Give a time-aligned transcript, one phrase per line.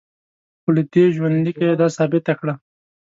[0.61, 2.53] خو له دې ژوندلیکه یې دا ثابته کړه.